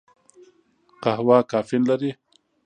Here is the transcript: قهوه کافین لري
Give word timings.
قهوه 1.03 1.37
کافین 1.51 1.81
لري 1.89 2.11